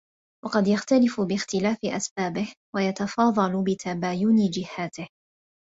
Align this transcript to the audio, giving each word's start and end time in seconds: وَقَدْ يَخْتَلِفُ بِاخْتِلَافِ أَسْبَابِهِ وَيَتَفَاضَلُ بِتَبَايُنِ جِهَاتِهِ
وَقَدْ 0.45 0.67
يَخْتَلِفُ 0.67 1.21
بِاخْتِلَافِ 1.21 1.77
أَسْبَابِهِ 1.85 2.53
وَيَتَفَاضَلُ 2.75 3.63
بِتَبَايُنِ 3.63 4.49
جِهَاتِهِ 4.49 5.07